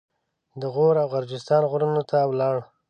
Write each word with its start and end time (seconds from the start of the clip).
د 0.61 0.63
غور 0.73 0.95
او 1.01 1.07
غرجستان 1.13 1.63
غرونو 1.71 2.01
ته 2.09 2.17
ولاړ. 2.29 2.57